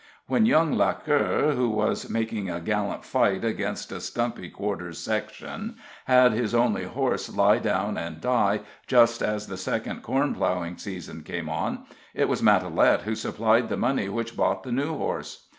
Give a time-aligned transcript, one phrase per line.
[0.25, 6.31] When young Lauquer, who was making a gallant fight against a stumpy quarter section, had
[6.33, 11.49] his only horse lie down and die just as the second corn plowing season came
[11.49, 11.85] on,
[12.15, 15.45] it was Matalette who supplied the money which bought the new horse.